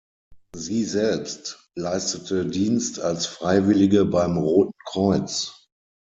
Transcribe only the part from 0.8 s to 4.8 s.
selbst leistete Dienst als Freiwillige beim Roten